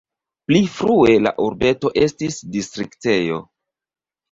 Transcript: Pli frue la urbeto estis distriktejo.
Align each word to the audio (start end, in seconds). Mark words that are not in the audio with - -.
Pli 0.51 0.61
frue 0.77 1.17
la 1.25 1.33
urbeto 1.49 1.93
estis 2.07 2.41
distriktejo. 2.57 3.41